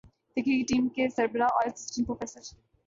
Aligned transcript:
تحقیقی 0.35 0.63
ٹیم 0.63 0.87
کے 0.89 1.07
سربراہ 1.15 1.47
اور 1.47 1.67
اسسٹنٹ 1.67 2.07
پروفیسر 2.07 2.41